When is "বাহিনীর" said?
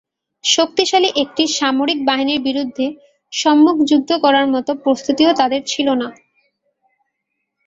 2.05-2.41